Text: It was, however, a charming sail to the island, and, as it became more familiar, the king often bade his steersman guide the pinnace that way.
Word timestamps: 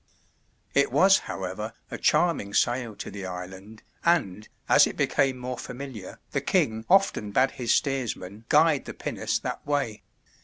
It 0.73 0.91
was, 0.91 1.19
however, 1.29 1.73
a 1.91 1.97
charming 1.99 2.55
sail 2.55 2.95
to 2.95 3.11
the 3.11 3.27
island, 3.27 3.83
and, 4.03 4.49
as 4.67 4.87
it 4.87 4.97
became 4.97 5.37
more 5.37 5.59
familiar, 5.59 6.17
the 6.31 6.41
king 6.41 6.85
often 6.89 7.29
bade 7.29 7.51
his 7.51 7.71
steersman 7.75 8.45
guide 8.49 8.85
the 8.85 8.95
pinnace 8.95 9.37
that 9.37 9.63
way. 9.63 10.01